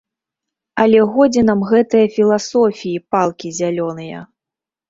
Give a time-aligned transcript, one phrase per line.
[0.83, 4.27] Але годзе нам гэтае філасофіі, палкі зялёныя!